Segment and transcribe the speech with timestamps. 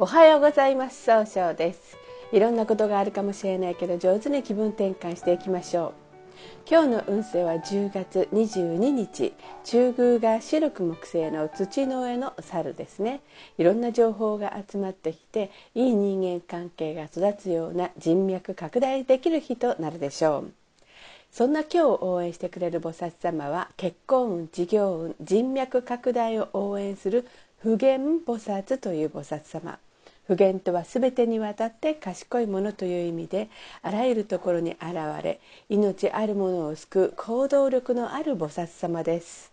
[0.00, 1.02] おはようございます。
[1.06, 1.98] 総称です。
[2.30, 5.92] いろんなことがあるかもしれないけど上手に気分転換していきましょう。
[6.70, 9.34] 今日の運勢は10月22日
[9.64, 13.22] 中宮が白く木星の土の上の猿ですね。
[13.58, 20.52] いろんな情報が集まってきていい人間関係が育つような人脈拡大できる日となるでしょう。
[21.32, 27.26] そんな今日応援してくれる菩薩様は結婚運事業運人脈拡大を応援する
[27.58, 29.80] 普賢菩薩という菩薩様。
[30.28, 33.48] 普賢とは全てにわたって賢いものという意味で
[33.80, 39.50] あらゆるところに現れ命あるものを救う行動力のある菩薩様です。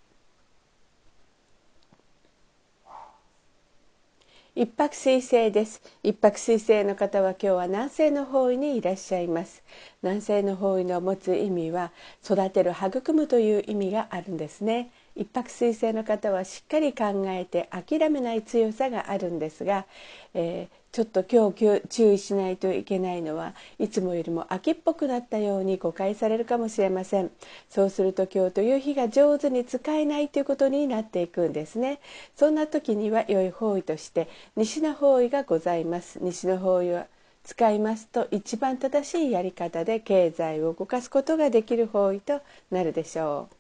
[4.54, 5.82] 一泊水星です。
[6.04, 9.64] 一泊水星の方は今日は南西の方位にいらっしゃいます。
[10.02, 11.92] 南西の方位の持つ意味は
[12.24, 14.92] 育てる育むという意味があるんですね。
[15.16, 19.86] 一泊水星の方はしっかり考えて諦めない強さがあるんですが、
[20.34, 27.32] えー、ちょっと今日注意しないといけないのはいつもよりも秋っぽくなったように誤解されるかもしれません。
[27.70, 32.00] そうすると今日という日が上手に使えないということになっていくんですね。
[32.36, 36.20] そんな時には良い方位として西の方位がございます。
[36.22, 37.08] 西の方位は
[37.46, 43.55] 使いますと一番正しいやり方で経済を動かすことができる方位となるでしょう。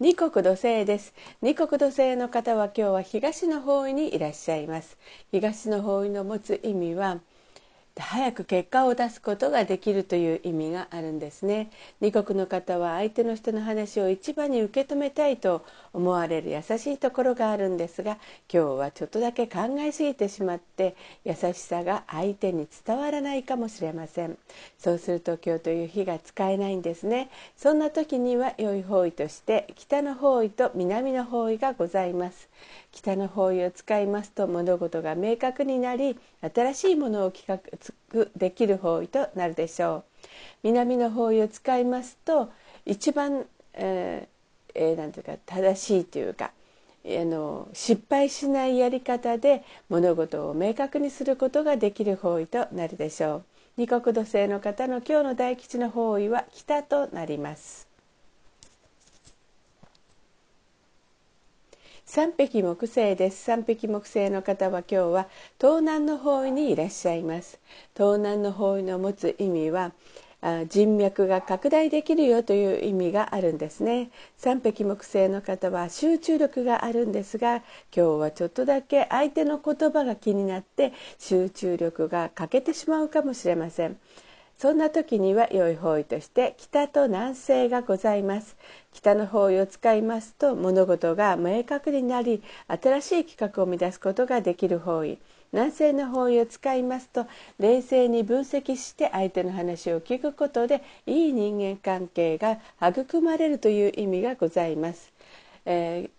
[0.00, 1.14] 二国土星です。
[1.42, 4.98] 二国土星の方は今日は東の方位にいらっしゃいます。
[5.30, 7.20] 東の方位の持つ意味は
[8.00, 11.70] 早く結果を出すことができるという意味があるんですね。
[12.00, 18.18] 二国の方は相手の人の話を一番に受け止めたいと思われる優しいところがあるんですが
[18.52, 24.38] 今日はちょっとだけ考えすぎてしまって優しさが相手に伝わらないかもしれません。
[24.78, 27.30] そうすると今日という日が使えないんですね。
[27.56, 32.48] そんな時には良い方位として北の方位と南の方位がございます。
[32.92, 37.89] 北の方位を使いますと物事が明確になり新しいものを企画
[38.36, 40.04] できる方位となるでしょう。
[40.62, 42.50] 南の方位を使いますと
[42.84, 44.40] 一番、えー
[44.74, 46.52] えー、なんていうか正しいというか
[47.04, 53.44] あの失敗しないやり方で物事を明確にすることができる方位となるでしょう。
[53.76, 57.89] 二国土星の方の今日の大吉の方位は北となります。
[62.12, 63.44] 三匹木星です。
[63.44, 65.28] 三匹木星の方は今日は
[65.60, 67.60] 東南の方位にいらっしゃいます。
[67.96, 69.92] 東南の方位の持つ意味は
[70.68, 74.10] 人脈が拡大できるよという意味があるんですね。
[74.38, 77.62] 三匹木星の方は集中力があるんですが今
[77.94, 83.96] 日はちょっとだけ相手の言葉が気になって集中力が欠けてしまうかもしれません。
[84.60, 88.58] そんな時には良い方位として北と南西がございます。
[88.92, 95.16] 北の方位を使いますと物事が明確になり新しい企画を生み出すことができる方位。
[95.52, 97.26] 南西の方位を使いますと
[97.58, 105.10] 冷静に分析して相手の話を聞くことでいい人間関係が育まれるという意味がございます、
[105.64, 106.10] え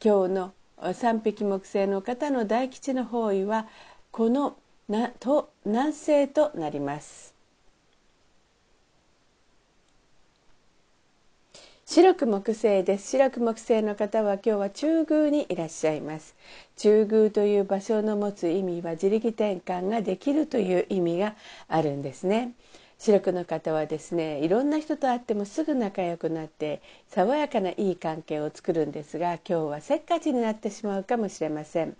[0.00, 0.52] ー、今日
[0.84, 3.66] の三匹木星の方の大吉の方位は
[4.12, 4.56] この
[4.88, 7.37] なと南西となります。
[11.90, 13.08] 白く木星です。
[13.12, 16.36] 白く木星の方は今日は中宮にいらっしゃいます。
[16.76, 21.34] 中宮という場所の持つ意味は自力転換ができるという意味が
[21.66, 22.52] あるんですね。
[22.98, 31.96] 白くの方はですねいろんな人と会ってもすぐ仲良くなって爽やかないい関係を作るんですが今日はせっかちになってしまうかもしれません。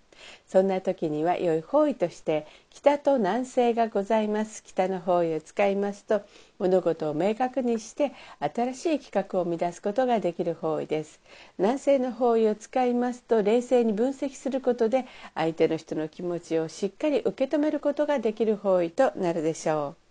[0.49, 4.65] そんな時には良い方位として北と南西がございます。
[4.65, 6.23] 北の方位を使いますと
[6.59, 11.21] 物事を明確にして新しい企画を生み出すことができる方位です。
[11.59, 15.07] 南西の方位を使いますと冷静に分析することで
[15.37, 20.08] 相手の人の気持ちをしっかり受け止めることができる方位となるでしょう。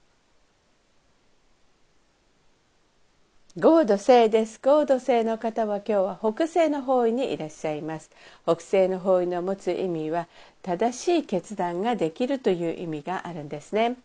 [3.59, 4.59] 合土星です。
[4.61, 8.11] 合土星の方は今日は北西の方位にいらっしゃいます。
[8.43, 10.27] 北西の方位の持つ意味は
[10.61, 13.95] 正しい決断ができるという意味があるんですね。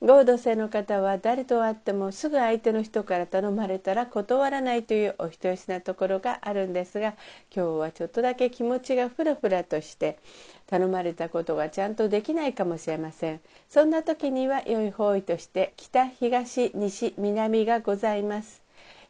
[0.00, 7.14] 合土星の方は誰と会ってもすぐ相手の人から頼まれたら断らないというお人よしなところがあるんですが
[7.52, 10.20] 今日はちょっとだけ気持ちがふらふらとして
[10.68, 13.40] 頼まれたことがちゃんとできないかもしれません。
[13.68, 18.62] そんな時には良い方位として北東西南がございます。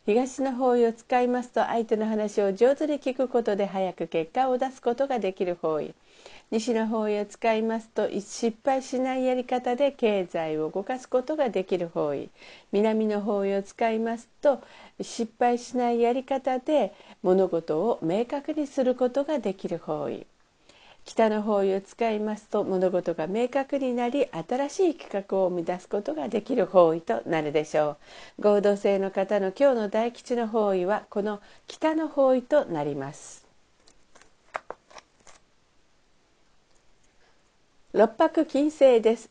[0.07, 5.95] 東の方位を使いますと相手の話を上手に聞くことで早く結果を出すことができる方位。
[6.51, 12.31] 西の方位を使いますと失敗しないやり方で経済を動かすことができる方位。
[12.73, 14.61] 南の方位を使いますと
[15.01, 20.27] 失敗しないやり方で物事を明確にすることができる方位。
[21.05, 27.97] 北の方位を使いますと物事が明確になり新しい企画を生み出すことができる方位となるでしょ
[28.39, 28.43] う。
[28.43, 33.45] 合同性の方の今日の大吉の方位はこの北の方位となります。
[37.93, 39.29] 六白金星です。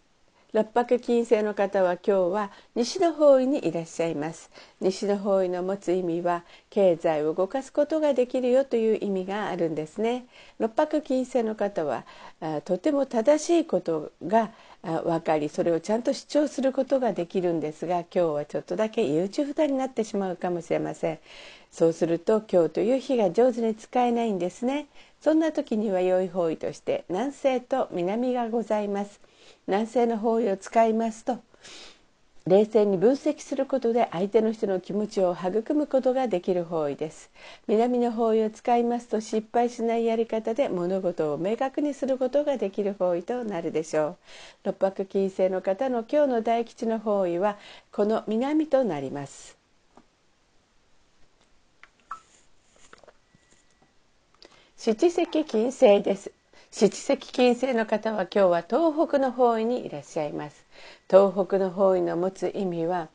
[0.53, 4.51] 六白金星の方は今日は西の方位にいらっしゃいます。
[4.81, 10.25] 西の方位の持つ意味は経済を動かすことができるよという意味があるんですね。
[10.59, 12.03] 六白金星の方は
[12.65, 14.51] とても正しいことが
[14.83, 21.19] 分かりそれをちゃんと主張することができるんですが今日はちょっとだけ憂鬱不断になってしまうかもしれません。
[21.71, 24.87] そうすると今日という日が上手に使えないんですね。
[25.21, 29.21] そんな時には良い方位として南西と南がございます。
[29.67, 31.39] 南西の方位を使いますと
[32.47, 37.29] 冷静に分析することで相手の人の気持ちを育むことができる方位です。
[37.67, 44.17] 南の方位を使いますと失敗しないやり方で物事を明確にすることができる方位となるでしょう。
[44.63, 47.57] 六白金星の方の今日の大吉の方位は
[47.91, 49.55] この南となります。
[54.77, 56.31] 七石金星です。
[56.73, 60.65] 七石金星の方は今日は東北の方位にいらっしゃいます。
[61.09, 63.09] 東北の方位の持つ意味は、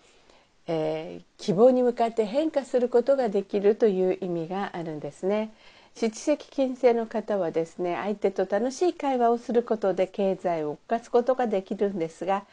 [0.66, 5.54] えー、希望に向かって変化することができるという意味があるんですね。
[5.94, 12.44] 七石金星の方はですね相手と楽しい会話をすることで経済を動かすことができるんですが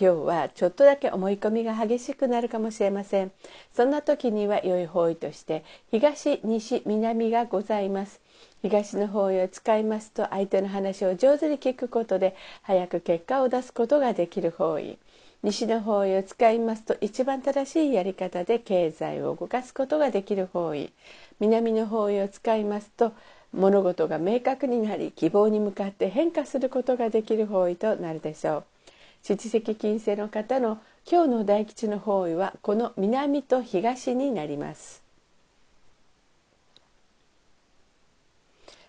[0.00, 3.32] 今日はちょっとだけ思い込みが激しくなるかもしれません。
[3.74, 8.18] そんな時には良い方位として東西南がございます。
[8.62, 14.96] 東の方位を使いますと相手の話を上手に聞くことで早く結果を出すことができる方位。
[15.42, 20.94] 西の方位を使いますと一番正しいやり方で経済を動かすことができる方位。
[21.40, 23.12] 南の方位を使いますと
[23.52, 28.64] 物事が明確になり希望に向かって変化することができる方位となるでしょう。
[29.22, 30.80] 七石金星の方の
[31.10, 35.09] 今日の大吉の方位はこの南と東になります。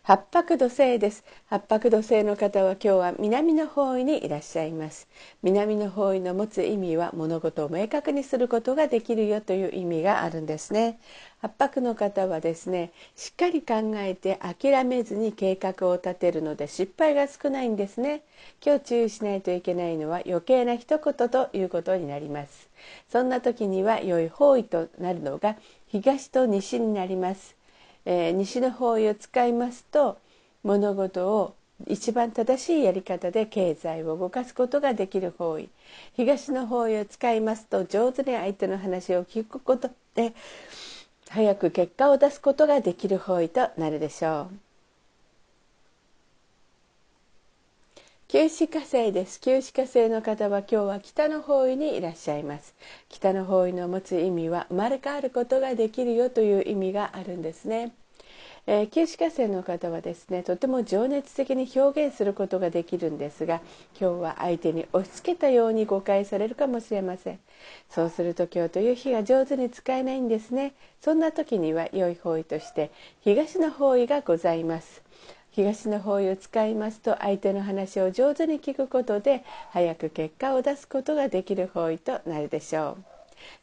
[0.03, 1.23] 八白土星です。
[1.45, 5.07] 八白土星の方は今日は南の方位にいらっしゃいます。
[5.43, 10.99] 南の方位の持つ意味は物事を明確にすることができるよという意味があるんですね。
[11.39, 18.23] 八白の方はですねしっかり考えて諦めずに計画を立てるので失敗が少ないんですね。
[18.65, 22.71] 今日注意しないといけないのは余計な一言ということになります。
[23.07, 27.60] そんな時には良い方位となるのが東と西になります。
[28.05, 30.17] えー、西の方位を使いますと
[30.63, 31.55] 物事を
[31.87, 35.69] 一番正しいやり方で経済を動かすことができる方位
[36.13, 40.33] 東の方位を使いますと上手に相手の話を聞くことで
[41.29, 44.70] 早く結果を出すことができる方位となるでしょう。
[48.31, 49.41] 九死火星です。
[49.41, 52.73] 九死火星の方は今日は北の方位にいらっしゃいます。
[53.09, 57.91] 北の方位の持つ意味は生まれ変わることができるよという意味があるんですね。
[58.67, 63.59] えー、九死火星の方はですねとても情熱的に表現することができるんですが
[63.99, 67.39] 今日は相手に押し付けたように誤解されるかもしれません。
[67.89, 70.73] そうすると今日という日が上手に使えないんですね。
[71.01, 72.91] そんな時には良い方位として
[73.25, 75.01] 東の方位がございます。
[75.51, 83.10] 東の方位を使いますと相手の話を上手に聞くことで早く結果を出すことができる方位となるでしょう。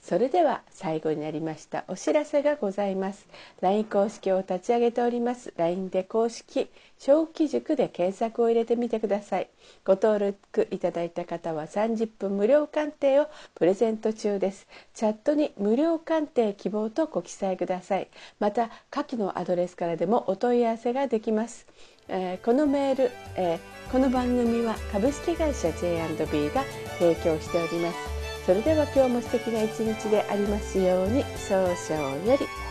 [0.01, 3.27] それでは最後になりましたお知らせがございます。
[3.61, 5.53] LINE 公式を立ち上げております。
[5.57, 9.49] LINE で公式小規塾で検索を入れてみてください。
[9.85, 14.67] ご登録いただいた方は30分無料鑑定をプレゼント中です。
[14.95, 18.09] チャットに無料鑑定希望とご記載ください。
[18.41, 21.67] また下記のアドレスからでもお問い合わせができます。
[22.09, 26.65] えー、このメール、えー、この番組は株式会社 J&B が
[26.99, 28.18] 提供しております。
[28.49, 32.68] それでは今日も素敵な一日でありますように少々より。